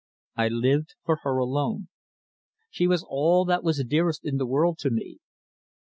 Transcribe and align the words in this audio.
I 0.35 0.47
lived 0.47 0.95
for 1.05 1.17
her 1.21 1.37
alone. 1.37 1.89
She 2.71 2.87
was 2.87 3.05
all 3.07 3.45
that 3.45 3.63
was 3.63 3.83
dearest 3.87 4.25
in 4.25 4.37
the 4.37 4.47
world 4.47 4.79
to 4.79 4.89
me. 4.89 5.19